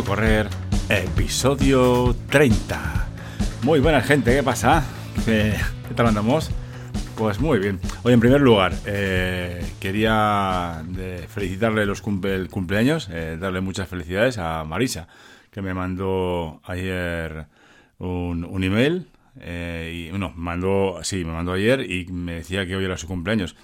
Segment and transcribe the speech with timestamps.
[0.00, 0.48] Correr,
[0.88, 3.08] episodio 30.
[3.62, 4.82] Muy buena gente, ¿qué pasa?
[5.26, 5.54] ¿Qué,
[5.94, 6.50] tal andamos?
[7.14, 7.78] Pues muy bien.
[8.02, 10.82] Hoy en primer lugar, eh, quería
[11.28, 15.08] felicitarle los el cumpleaños, eh, darle muchas felicidades a Marisa,
[15.50, 17.44] que me mandó ayer
[17.98, 19.08] un, un email.
[19.40, 23.06] Eh, y no, mandó, sí, me mandó ayer y me decía que hoy era su
[23.06, 23.56] cumpleaños.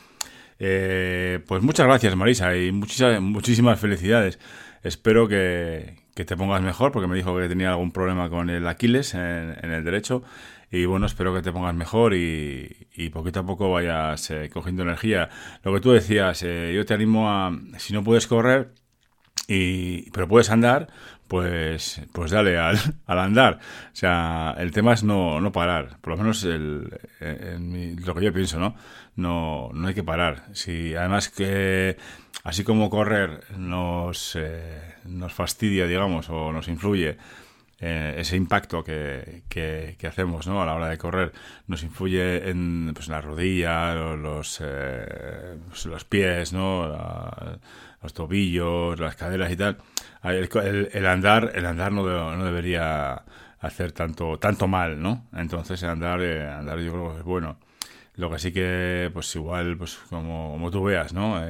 [0.59, 4.39] pues muchas gracias Marisa y muchísimas felicidades
[4.83, 9.15] espero que, te pongas mejor, porque me dijo que tenía algún problema con el Aquiles
[9.15, 10.23] en, el derecho.
[10.71, 15.31] Y bueno, espero que te pongas mejor y, poquito a poco vayas eh, cogiendo energía.
[15.63, 18.73] Lo que tú decías, eh, yo te animo a, si no puedes correr,
[19.49, 20.89] y, pero puedes andar,
[21.27, 23.59] pues, pues dale al, andar.
[23.93, 27.01] O sea, el tema es no, no parar, por lo menos el,
[28.05, 28.77] lo que yo pienso, ¿no?
[29.17, 30.45] No, no hay que parar.
[30.53, 31.97] Si además que
[32.45, 37.17] así como correr nos, eh, nos fastidia, digamos, o nos influye
[37.81, 40.61] eh, ese impacto que, que, hacemos ¿no?
[40.61, 41.33] a la hora de correr
[41.69, 46.93] nos influye en, pues, la rodilla, los, eh, pues, los pies, ¿no?
[48.03, 49.79] Los tobillos, las caderas y tal.
[50.23, 53.25] El, andar, el andar no, no, debería
[53.61, 55.27] hacer tanto, tanto mal, ¿no?
[55.33, 57.59] Entonces el andar, andar yo creo que es bueno.
[58.15, 61.41] Lo que sí que, pues igual, pues como, como tú veas, ¿no?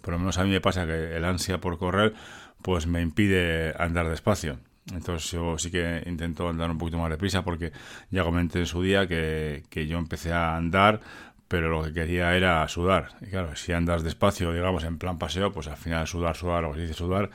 [0.00, 2.14] por lo menos a mí me pasa que el ansia por correr,
[2.62, 4.58] pues me impide andar despacio.
[4.92, 7.72] Entonces yo sí que intento andar un poquito más deprisa porque
[8.10, 11.00] ya comenté en su día que, que yo empecé a andar
[11.48, 13.16] pero lo que quería era sudar.
[13.20, 16.74] Y claro, si andas despacio, digamos, en plan paseo, pues al final sudar, sudar, o
[16.74, 17.30] si dice sudar,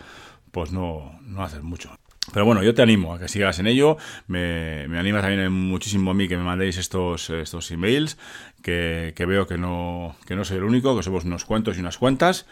[0.52, 1.92] pues no, no haces mucho.
[2.34, 3.98] Pero bueno, yo te animo a que sigas en ello.
[4.28, 8.18] Me, me anima también muchísimo a mí que me mandéis estos, estos emails,
[8.62, 11.80] que, que veo que no, que no soy el único, que somos unos cuantos y
[11.80, 12.46] unas cuantas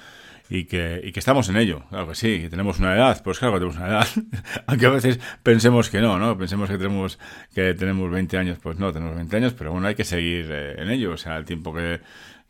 [0.50, 1.84] y que, y que estamos en ello.
[1.90, 4.08] Claro que sí, que tenemos una edad, pues claro que tenemos una edad.
[4.68, 6.38] Aunque a veces pensemos que no, ¿no?
[6.38, 7.20] Pensemos que tenemos,
[7.54, 10.82] que tenemos 20 años, pues no, tenemos 20 años, pero bueno, hay que seguir eh,
[10.82, 11.12] en ello.
[11.12, 12.02] O sea, el tiempo que,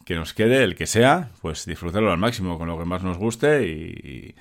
[0.06, 3.18] que nos quede, el que sea, pues disfrutarlo al máximo, con lo que más nos
[3.18, 4.36] guste y, y,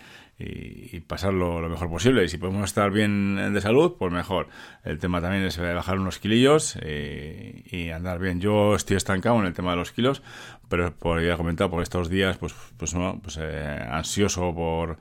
[1.06, 2.24] pasarlo lo mejor posible.
[2.24, 4.48] Y si podemos estar bien de salud, pues mejor.
[4.84, 8.40] El tema también es bajar unos kilillos y, andar bien.
[8.40, 10.22] Yo estoy estancado en el tema de los kilos,
[10.68, 14.98] pero por ya he comentado, por estos días, pues, pues, no, pues eh, ansioso por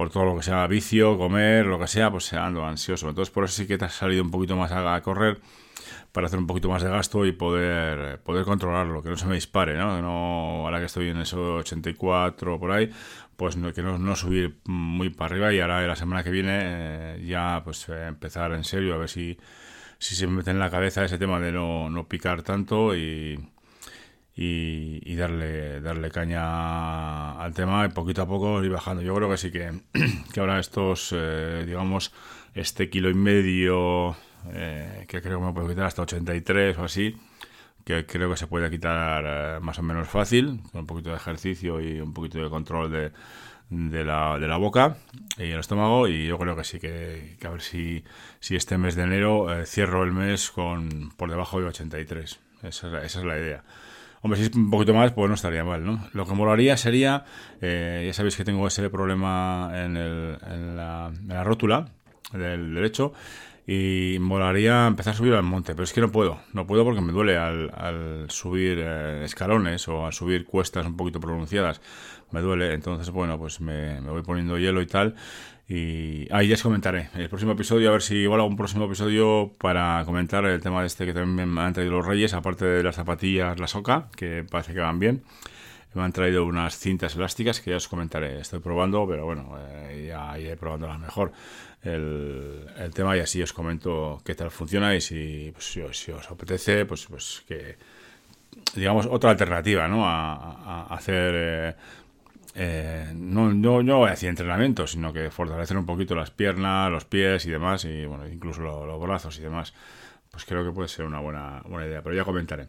[0.00, 3.10] por todo lo que sea vicio, comer, lo que sea, pues ando ansioso.
[3.10, 5.42] Entonces por eso sí que te has salido un poquito más a, correr
[6.10, 9.34] para hacer un poquito más de gasto y poder, poder controlarlo, que no se me
[9.34, 10.00] dispare, ¿no?
[10.00, 12.90] no ahora que estoy en eso 84 por ahí,
[13.36, 17.22] pues no, que no, subir muy para arriba y ahora la semana que viene eh,
[17.26, 19.36] ya pues eh, empezar en serio a ver si,
[19.98, 23.38] si se me mete en la cabeza ese tema de no, no picar tanto y,
[24.34, 29.02] y, darle darle caña al tema y poquito a poco ir bajando.
[29.02, 29.72] Yo creo que sí que,
[30.32, 32.12] que ahora estos, eh, digamos,
[32.54, 34.16] este kilo y medio,
[34.52, 37.16] que creo que me puedo quitar hasta 83 o así,
[37.84, 41.16] que creo que se puede quitar eh, más o menos fácil, con un poquito de
[41.16, 43.12] ejercicio y un poquito de control de,
[43.70, 44.96] de, la, de la boca
[45.38, 46.08] y el estómago.
[46.08, 48.04] Y yo creo que sí, que, a ver si,
[48.38, 52.40] si este mes de enero eh, cierro el mes con por debajo de 83.
[52.62, 53.64] Esa es, la, idea.
[54.22, 56.08] Hombre, si es un poquito más, pues no estaría mal, ¿no?
[56.12, 57.24] Lo que molaría sería,
[57.60, 61.88] eh, ya sabéis que tengo ese problema en, el, en, la, en la rótula
[62.32, 63.14] del derecho,
[63.66, 67.00] y molaría empezar a subir al monte, pero es que no puedo, no puedo porque
[67.00, 71.80] me duele al, subir eh, escalones o al subir cuestas un poquito pronunciadas,
[72.30, 75.14] me duele, entonces bueno, pues me, voy poniendo hielo y tal,
[75.68, 78.86] y ahí ya os comentaré, el próximo episodio, a ver si igual hago un próximo
[78.86, 82.64] episodio para comentar el tema de este que también me han traído los reyes, aparte
[82.64, 85.22] de las zapatillas, la soca, que parece que van bien
[85.94, 88.40] me han traído unas cintas elásticas que ya os comentaré.
[88.40, 91.32] Estoy probando, pero bueno, eh, ya iré probando la mejor
[91.82, 95.66] el, el, tema y así os comento qué tal funciona y si, pues,
[95.96, 97.76] si, os apetece, pues, pues que,
[98.74, 100.06] digamos, otra alternativa, ¿no?
[100.06, 101.34] A, hacer...
[101.36, 101.74] Eh,
[102.56, 106.90] eh, no, no, no voy a decir entrenamiento, sino que fortalecer un poquito las piernas,
[106.90, 109.72] los pies y demás, y bueno, incluso los brazos y demás
[110.30, 112.68] pues creo que puede ser una buena, buena idea, pero ya comentaré.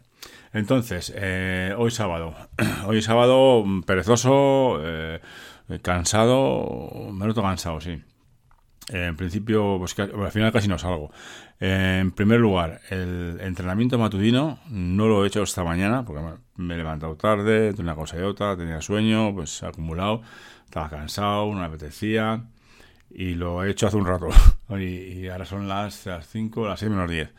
[0.52, 2.34] Entonces, eh, hoy sábado,
[2.86, 5.20] hoy sábado mm, perezoso, eh,
[5.80, 8.02] cansado, me noto cansado, sí.
[8.88, 11.10] en principio, pues al final casi no salgo.
[11.60, 16.22] en primer lugar, el entrenamiento matutino no lo he hecho esta mañana porque
[16.56, 20.22] me he levantado tarde, tenía una cosa y otra, tenía sueño, pues acumulado,
[20.64, 22.44] estaba cansado, no me apetecía
[23.14, 24.28] y lo he hecho hace un rato.
[24.70, 27.30] y, ahora son las, las 5, las 6 menos 10.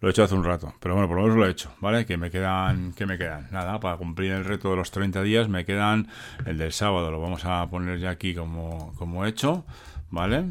[0.00, 2.06] Lo he hecho hace un rato, pero bueno, por lo menos lo he hecho, ¿vale?
[2.06, 3.48] Que me quedan, ¿qué me quedan?
[3.50, 6.08] Nada, para cumplir el reto de los 30 días me quedan
[6.46, 9.66] el del sábado, lo vamos a poner ya aquí como, como hecho,
[10.08, 10.46] ¿vale?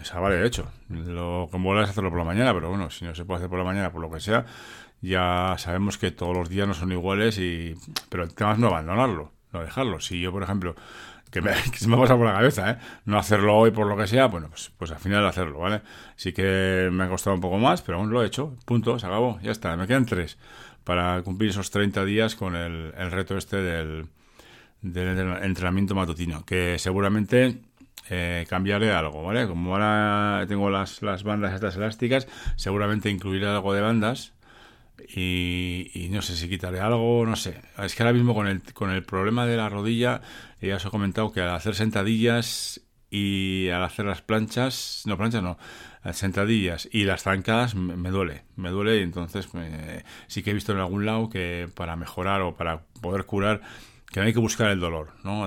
[0.00, 0.70] O sea, vale, hecho.
[0.88, 3.50] Lo que mola es hacerlo por la mañana, pero bueno, si no se puede hacer
[3.50, 4.46] por la mañana, por lo que sea,
[5.02, 7.74] ya sabemos que todos los días no son iguales y...
[8.08, 10.00] Pero el tema es no abandonarlo, no dejarlo.
[10.00, 10.74] Si yo, por ejemplo,
[11.30, 12.76] que, me, se me ha pasado por la cabeza, ¿eh?
[13.04, 15.82] No hacerlo hoy por lo que sea, bueno, pues, pues al final hacerlo, ¿vale?
[16.16, 19.06] Sí que me ha costado un poco más, pero aún lo he hecho, punto, se
[19.06, 20.38] acabó, ya está, me quedan tres
[20.88, 24.06] para cumplir esos 30 días con el, reto este del,
[24.80, 27.58] del entrenamiento matutino, que seguramente
[28.08, 29.46] eh, cambiaré algo, ¿vale?
[29.46, 32.26] Como ahora tengo las, las bandas estas elásticas,
[32.56, 34.32] seguramente incluiré algo de bandas,
[35.06, 37.60] y, no sé si quitaré algo, no sé.
[37.78, 40.22] Es que ahora mismo con el, con el problema de la rodilla,
[40.60, 42.80] ya os he comentado que al hacer sentadillas
[43.10, 45.58] y al hacer las planchas, no planchas no,
[46.12, 49.48] sentadillas y las zancadas me, duele, me duele y entonces
[50.26, 53.62] sí que he visto en algún lado que para mejorar o para poder curar
[54.10, 55.42] que no hay que buscar el dolor, ¿no?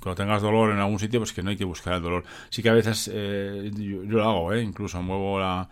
[0.00, 2.24] cuando tengas dolor en algún sitio, pues que no hay que buscar el dolor.
[2.48, 4.62] Sí que a veces eh, yo, lo hago, ¿eh?
[4.62, 5.68] Incluso muevo la,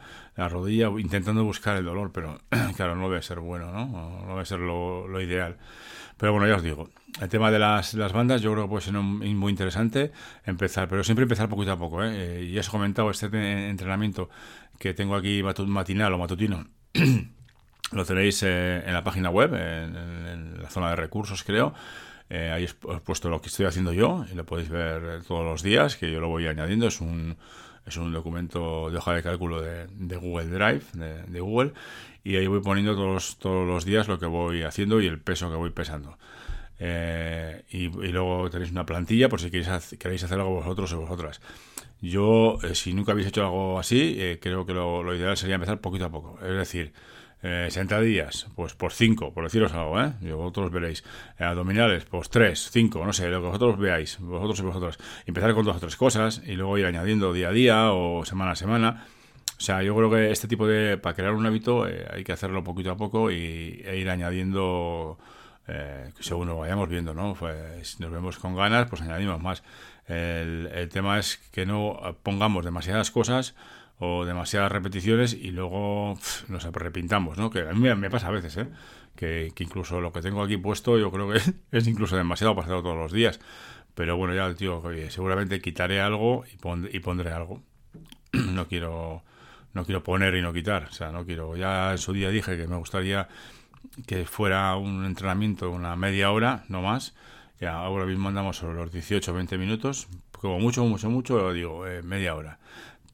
[0.49, 2.41] rodilla intentando buscar el dolor, pero
[2.77, 3.87] claro, no debe ser bueno, ¿no?
[4.27, 5.57] No debe ser lo, ideal.
[6.17, 6.91] Pero bueno, ya os digo,
[7.21, 10.13] el tema de las, las bandas yo creo que puede ser muy interesante
[10.45, 12.43] empezar, pero siempre empezar poquito a poco, ¿eh?
[12.43, 13.27] eh ya os he comentado este
[13.69, 14.29] entrenamiento
[14.79, 16.67] que tengo aquí matinal o matutino.
[17.93, 21.75] Lo tenéis eh, en la página web, en, la zona de recursos, creo.
[22.29, 25.45] Eh, ahí os he puesto lo que estoy haciendo yo y lo podéis ver todos
[25.45, 26.87] los días, que yo lo voy añadiendo.
[26.87, 27.37] Es un,
[27.91, 31.73] es un documento de hoja de cálculo de, Google Drive, de, Google,
[32.25, 35.51] y ahí voy poniendo todos, todos los días lo que voy haciendo y el peso
[35.51, 36.17] que voy pesando.
[36.79, 41.41] Eh, y, luego tenéis una plantilla por si queréis, queréis hacer algo vosotros o vosotras.
[42.01, 46.11] Yo, si nunca habéis hecho algo así, creo que lo ideal sería empezar poquito a
[46.11, 46.39] poco.
[46.43, 46.93] Es decir,
[47.43, 50.13] eh, sentadillas, pues por 5, por deciros algo, ¿eh?
[50.21, 51.03] Y vosotros veréis.
[51.39, 54.99] Eh, abdominales, pues 3, 5, no sé, lo que vosotros veáis, vosotros y vosotros.
[55.25, 58.53] Empezar con dos o tres cosas y luego ir añadiendo día a día o semana
[58.53, 59.07] a semana.
[59.57, 60.99] O sea, yo creo que este tipo de.
[60.99, 65.19] Para crear un hábito eh, hay que hacerlo poquito a poco y, e ir añadiendo
[65.69, 67.35] eh, según lo vayamos viendo, ¿no?
[67.35, 69.63] Pues si nos vemos con ganas, pues añadimos más.
[70.07, 73.55] El, el tema es que no pongamos demasiadas cosas
[74.00, 76.19] o demasiadas repeticiones y luego
[76.49, 77.50] nos arrepintamos, ¿no?
[77.50, 78.67] Que a mí me pasa a veces, ¿eh?
[79.14, 81.41] Que, incluso lo que tengo aquí puesto yo creo que
[81.76, 83.38] es incluso demasiado para todos los días.
[83.94, 87.62] Pero bueno, ya que seguramente quitaré algo y, y pondré algo.
[88.32, 89.23] no quiero
[89.75, 91.56] no quiero poner y no quitar, o sea, no quiero.
[91.56, 93.29] Ya en su día dije que me gustaría
[94.06, 97.14] que fuera un entrenamiento una media hora, no más.
[97.61, 101.87] Ya ahora mismo andamos sobre los 18 o 20 minutos, como mucho, mucho, mucho, digo,
[101.87, 102.58] eh, media hora.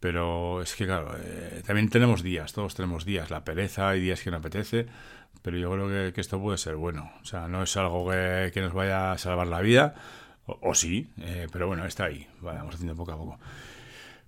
[0.01, 4.23] Pero es que, claro, eh, también tenemos días, todos tenemos días, la pereza, hay días
[4.23, 4.87] que no apetece,
[5.43, 7.11] pero yo creo que, esto puede ser bueno.
[7.23, 9.95] O sea, no es algo que, nos vaya a salvar la vida,
[10.47, 13.39] o, sí, eh, pero bueno, está ahí, vamos haciendo poco a poco.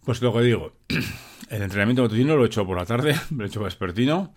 [0.04, 0.72] Pues lo que digo,
[1.50, 4.34] el entrenamiento matutino lo he hecho por la tarde, lo he hecho vespertino,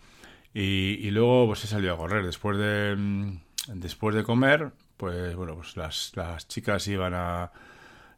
[0.54, 2.26] y, y luego pues he salido a correr.
[2.26, 3.38] Después de, mm,
[3.76, 7.52] después de comer, pues bueno, pues las, las chicas iban a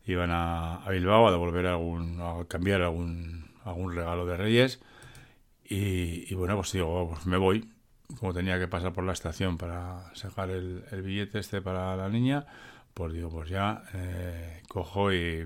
[0.06, 4.80] iban a, Bilbao a devolver algún, a cambiar algún, algún regalo de Reyes.
[5.66, 7.70] Y, bueno, pues digo, pues me voy.
[8.20, 12.46] Como tenía que pasar por la estación para sacar el, billete este para la niña,
[12.94, 15.46] pues digo, pues ya eh, cojo y,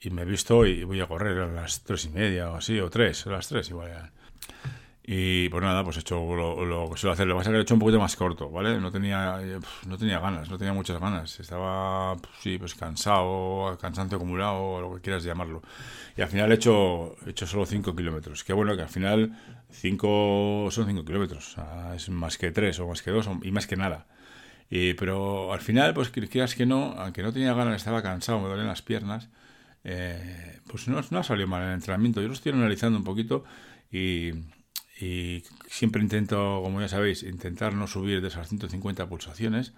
[0.00, 2.90] y me visto y voy a correr a las tres y media o así, o
[2.90, 4.12] tres, a las tres igual.
[5.04, 7.26] Y pues nada, pues he hecho lo, que suelo hacer.
[7.26, 8.78] Lo que pasa es que lo he hecho un poquito más corto, ¿vale?
[8.80, 9.40] No tenía,
[9.86, 11.40] no tenía ganas, no tenía muchas ganas.
[11.40, 15.62] Estaba, sí, pues cansado, cansancio acumulado, lo que quieras llamarlo.
[16.16, 18.44] Y al final he hecho, he hecho solo 5 kilómetros.
[18.44, 19.36] Qué bueno que al final
[19.70, 21.56] 5 son 5 kilómetros.
[21.96, 24.06] es más que 3 o más que 2 y más que nada.
[24.70, 28.48] Y, pero al final, pues quieras que no, aunque no tenía ganas, estaba cansado, me
[28.48, 29.28] dolían las piernas,
[29.84, 32.22] eh, pues no, no ha salido mal el entrenamiento.
[32.22, 33.44] Yo lo estoy analizando un poquito
[33.90, 34.32] y
[35.00, 39.72] y siempre intento, como ya sabéis, intentar no subir de esas 150 pulsaciones.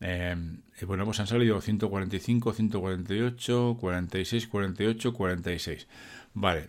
[0.00, 0.36] Eh,
[0.80, 5.88] y bueno, pues han salido 145, 148, 46, 48, 46.
[6.34, 6.68] Vale.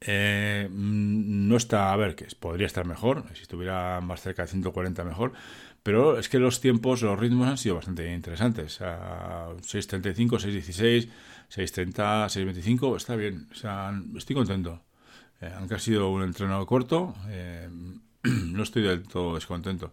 [0.00, 4.48] Eh, mm, no está, a ver, que podría estar mejor, si estuviera más cerca de
[4.48, 5.32] 140 mejor,
[5.82, 8.80] pero es que los tiempos, los ritmos han sido bastante interesantes.
[8.80, 11.08] 6.35, 6.16,
[11.50, 14.83] 6.30, 6.25, está bien, o sea, estoy contento.
[15.44, 17.68] Eh, aunque ha sido un entrenado corto, eh,
[18.22, 19.92] no estoy del todo descontento.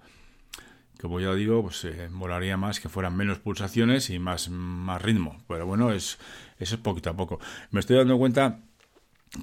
[0.99, 5.43] Como ya digo, pues eh, molaría más que fueran menos pulsaciones y más, más ritmo.
[5.47, 6.19] Pero bueno, es,
[6.59, 7.39] eso es poquito a poco.
[7.71, 8.59] Me estoy dando cuenta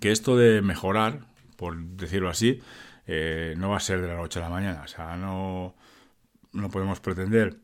[0.00, 1.20] que esto de mejorar,
[1.56, 2.60] por decirlo así,
[3.06, 4.82] eh, no va a ser de la noche a la mañana.
[4.84, 5.74] O sea, no,
[6.52, 7.56] no podemos pretender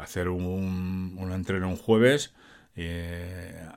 [0.00, 2.32] hacer un, un entreno un jueves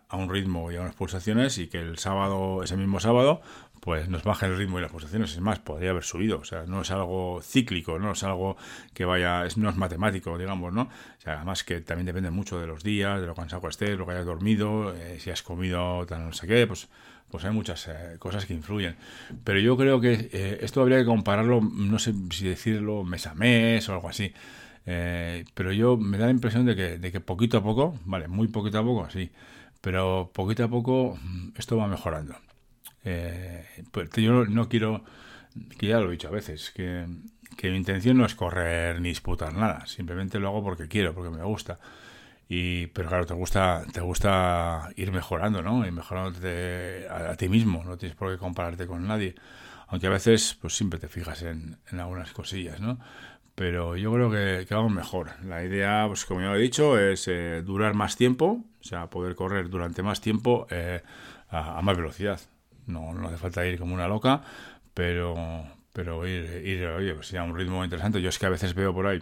[0.10, 3.42] a un ritmo y a unas pulsaciones y que el sábado, ese mismo sábado,
[3.82, 5.34] pues nos baje el ritmo y las pulsaciones.
[5.34, 6.40] Es más, podría haber subido.
[6.40, 8.56] O sea, no es algo cíclico, no es algo
[8.94, 10.84] que vaya, es, no es matemático, digamos, ¿no?
[10.84, 13.98] O sea, además que también depende mucho de los días, de lo cansado que estés,
[13.98, 16.88] lo que hayas dormido, eh, si has comido tal no sé qué, pues
[17.30, 18.98] pues hay muchas eh, cosas que influyen.
[19.46, 23.88] Pero yo creo que esto habría que compararlo, no sé si decirlo mes a mes
[23.88, 24.34] o algo así.
[24.86, 28.28] Eh, pero yo me da la impresión de que, de que poquito a poco, vale,
[28.28, 29.32] muy poquito a poco, sí,
[29.82, 32.36] pero poquito a poco mm, esto va mejorando.
[33.04, 35.04] Eh, pues yo no quiero,
[35.78, 37.06] que ya lo he dicho a veces, que,
[37.58, 41.30] que mi intención no es correr ni disputar nada, simplemente lo hago porque quiero, porque
[41.30, 41.80] me gusta.
[42.48, 45.88] Y, pero claro, te gusta, te gusta ir mejorando, ¿no?
[45.88, 49.36] Y mejorándote a, a, ti mismo, no tienes por qué compararte con nadie.
[49.88, 53.00] Aunque a veces, pues siempre te fijas en, en algunas cosillas, ¿no?
[53.56, 55.32] pero yo creo que, vamos mejor.
[55.46, 59.36] La idea, pues como ya he dicho, es eh, durar más tiempo, o sea, poder
[59.36, 61.02] correr durante más tiempo eh,
[61.50, 62.40] a, más velocidad.
[62.88, 64.42] No, no hace falta ir como una loca,
[64.94, 65.36] pero,
[65.94, 68.22] pero ir, oye, pues a un ritmo interesante.
[68.22, 69.22] Yo es que a veces veo por ahí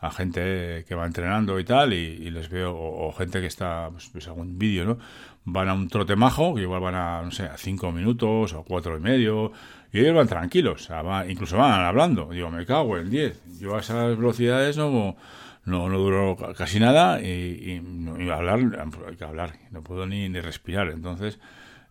[0.00, 4.08] a gente que va entrenando y tal, y, les veo, o, gente que está, pues,
[4.10, 4.98] pues algún vídeo, ¿no?
[5.44, 8.62] Van a un trote majo, que igual van a, no sé, a cinco minutos o
[8.62, 9.52] cuatro y medio,
[9.92, 10.88] y ellos van tranquilos,
[11.28, 12.28] incluso van hablando.
[12.30, 13.58] Digo, me cago en 10.
[13.58, 15.16] Yo a esas velocidades no,
[15.64, 17.82] no, no duro casi nada y,
[18.20, 18.60] y, hablar,
[19.08, 20.90] hay que hablar, no puedo ni, ni respirar.
[20.90, 21.38] Entonces,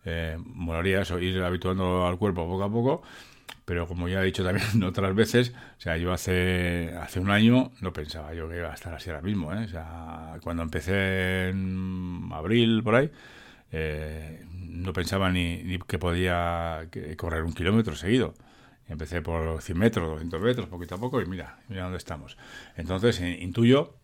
[0.04, 3.02] eh, molaría eso, ir habituando al cuerpo poco a poco.
[3.64, 7.70] Pero como ya he dicho también otras veces, o sea, yo hace, hace un año
[7.80, 9.52] no pensaba yo que iba a estar así ahora mismo.
[9.52, 9.64] ¿eh?
[9.64, 13.10] O sea, cuando empecé en abril, por ahí,
[13.70, 18.34] eh, no pensaba ni, que podía correr un kilómetro seguido.
[18.88, 22.38] Empecé por 100 metros, 200 metros, poquito a poco, y mira, mira dónde estamos.
[22.76, 23.96] Entonces, eh, intuyo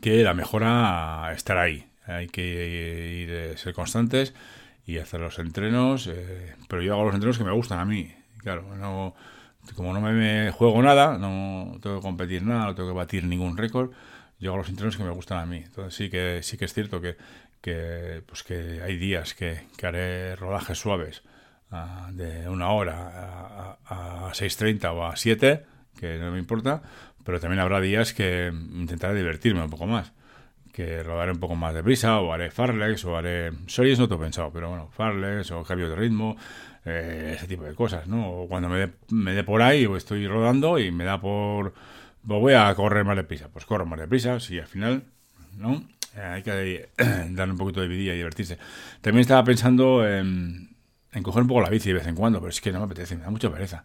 [0.00, 1.86] que la mejora estar ahí.
[2.06, 2.42] Hay que
[3.22, 4.34] ir, eh, ser constantes
[4.88, 8.12] y hacer los entrenos, eh, pero yo hago los entrenos que me gustan a mí.
[8.38, 9.14] Claro, no,
[9.76, 13.56] como no me, juego nada, no tengo que competir nada, no tengo que batir ningún
[13.56, 13.92] récord,
[14.40, 15.58] yo hago los entrenos que me gustan a mí.
[15.58, 17.16] Entonces sí que sí que es cierto que
[17.60, 21.22] que, pues que hay días que, haré rodajes suaves
[21.70, 25.64] ah, de una hora a, a 6.30 o a 7,
[25.98, 26.82] que no me importa,
[27.24, 30.12] pero también habrá días que intentaré divertirme un poco más,
[30.78, 34.14] que rodaré un poco más de prisa, o haré farlex, o haré series, no te
[34.14, 36.36] he pensado, pero bueno, farlex o cambio de ritmo,
[36.84, 38.30] eh, ese tipo de cosas, ¿no?
[38.30, 41.74] O cuando me dé me dé por ahí o estoy rodando y me da por...
[42.24, 45.02] Pues voy a correr más de prisa, pues corro más de prisa, si al final,
[45.56, 45.82] ¿no?
[46.16, 46.90] Eh, hay que
[47.30, 48.56] darle un poquito de vidilla y divertirse.
[49.00, 50.76] También estaba pensando en,
[51.24, 53.16] coger un poco la bici de vez en cuando, pero es que no me apetece,
[53.16, 53.84] me da mucha pereza.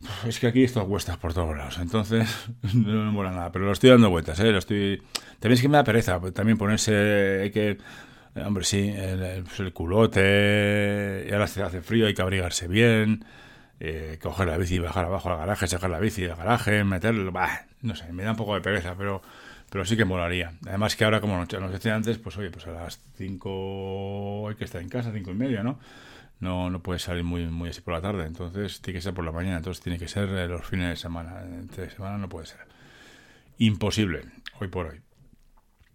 [0.26, 2.28] Es que aquí esto cuesta por todos lados, entonces
[2.74, 4.52] no me mola nada, pero lo estoy dando vueltas, ¿eh?
[4.52, 5.02] Lo estoy...
[5.38, 7.78] También es que me da pereza, también ponerse, que...
[8.36, 13.24] Hombre, sí, el, pues el culote, y ahora se hace frío, hay que abrigarse bien,
[13.80, 17.66] eh, coger la bici, bajar abajo al garaje, sacar la bici del garaje, meterlo, bah,
[17.82, 19.20] no sé, me da un poco de pereza, pero
[19.70, 20.52] pero sí que molaría.
[20.66, 24.64] Además que ahora, como nos, decía antes, pues oye, pues a las 5 hay que
[24.64, 25.78] estar en casa, cinco y media, ¿no?
[26.40, 29.24] No, no puede salir muy, muy así por la tarde, entonces tiene que ser por
[29.24, 31.42] la mañana, entonces tiene que ser eh, los fines de semana.
[31.42, 32.60] Entre semana no puede ser.
[33.58, 34.22] Imposible,
[34.58, 35.00] hoy por hoy.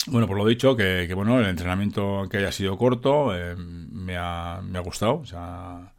[0.07, 4.17] Bueno, por lo dicho, que, que bueno, el entrenamiento que haya sido corto eh, me,
[4.17, 5.93] ha, me ha gustado, o sea,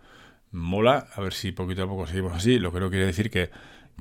[0.53, 3.51] mola, a ver si poquito a poco seguimos así, lo que no quiere decir que,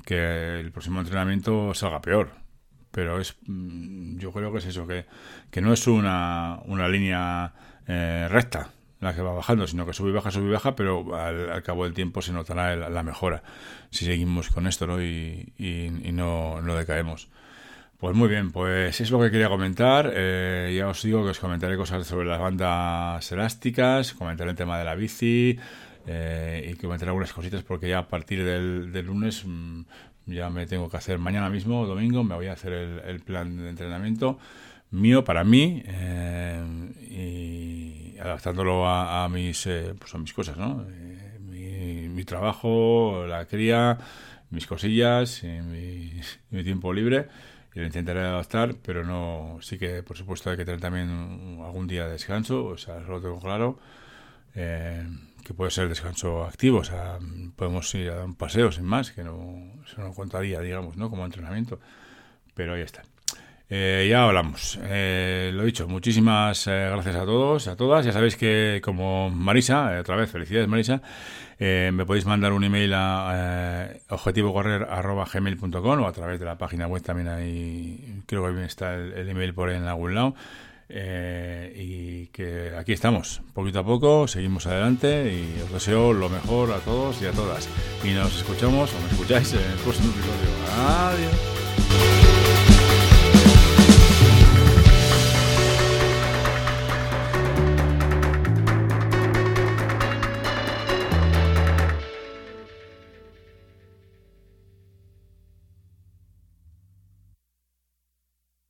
[0.04, 2.30] que el próximo entrenamiento salga peor,
[2.92, 5.06] pero es mm, yo creo que es eso, que,
[5.50, 7.52] que no es una, una línea
[7.88, 8.70] eh, recta
[9.14, 11.94] que va bajando, sino que sube y baja, sube y baja, pero al, cabo del
[11.94, 13.42] tiempo se notará la, mejora
[13.90, 15.02] si seguimos con esto ¿no?
[15.02, 15.52] y,
[16.12, 17.28] no, no, decaemos.
[17.98, 20.12] Pues muy bien, pues es lo que quería comentar.
[20.14, 24.78] Eh, ya os digo que os comentaré cosas sobre las bandas elásticas, comentaré el tema
[24.78, 25.58] de la bici
[26.06, 29.80] eh, y comentaré algunas cositas porque ya a partir del, del lunes mm,
[30.26, 33.70] ya me tengo que hacer mañana mismo, domingo, me voy a hacer el, plan de
[33.70, 34.38] entrenamiento
[34.90, 40.86] mío para mí eh, y adaptándolo a, mis eh, pues a mis cosas, ¿no?
[40.88, 43.98] Eh, mi, trabajo, la cría,
[44.50, 46.12] mis cosillas, mi,
[46.50, 47.28] mi, tiempo libre
[47.74, 51.86] y lo intentaré adaptar, pero no, sí que por supuesto hay que tener también algún
[51.86, 53.78] día de descanso, o sea, eso lo tengo claro
[55.46, 57.20] que puede ser descanso activo, o sea,
[57.54, 61.08] podemos ir a dar un paseo sin más, que no, eso no contaría, digamos, ¿no?
[61.08, 61.78] Como entrenamiento,
[62.54, 63.04] pero ahí está.
[63.68, 64.78] Eh, ya hablamos.
[64.82, 68.04] Eh, lo dicho, muchísimas eh, gracias a todos, a todas.
[68.06, 71.02] Ya sabéis que como Marisa, otra vez, felicidades Marisa,
[71.58, 77.28] me podéis mandar un email a objetivocorrer.gmail.com o a través de la página web también
[77.28, 80.34] ahí, creo que está el, email por ahí en algún lado.
[80.88, 86.78] y que aquí estamos, poquito a poco, seguimos adelante y os deseo lo mejor a
[86.78, 87.68] todos y a todas.
[88.04, 90.50] Y nos escuchamos o me escucháis en el próximo episodio.
[90.78, 91.55] Adiós.